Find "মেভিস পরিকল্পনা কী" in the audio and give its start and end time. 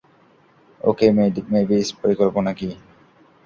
1.51-2.69